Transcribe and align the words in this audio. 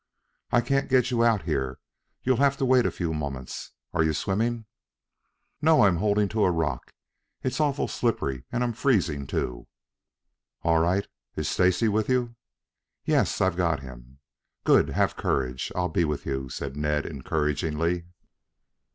"I 0.51 0.61
can't 0.61 0.89
get 0.89 1.11
you 1.11 1.23
out 1.23 1.43
here. 1.43 1.77
You'll 2.23 2.37
have 2.37 2.57
to 2.57 2.65
wait 2.65 2.87
a 2.87 2.91
few 2.91 3.13
moments. 3.13 3.73
Are 3.93 4.01
you 4.01 4.13
swimming?" 4.13 4.65
"No, 5.61 5.81
I 5.81 5.89
am 5.89 5.97
holding 5.97 6.27
to 6.29 6.43
a 6.43 6.49
rock. 6.49 6.95
It's 7.43 7.59
awful 7.61 7.87
slippery 7.87 8.43
and 8.51 8.63
I'm 8.63 8.73
freezing 8.73 9.27
too." 9.27 9.67
"All 10.63 10.79
right. 10.79 11.05
Is 11.35 11.47
Stacy 11.49 11.87
with 11.87 12.09
you?" 12.09 12.35
"Yes, 13.05 13.41
I've 13.41 13.55
got 13.57 13.81
him." 13.81 14.17
"Good! 14.63 14.89
Have 14.89 15.15
courage! 15.17 15.71
I'll 15.75 15.87
be 15.89 16.03
with 16.03 16.25
you," 16.25 16.49
said 16.49 16.75
Ned 16.75 17.05
encouragingly. 17.05 18.05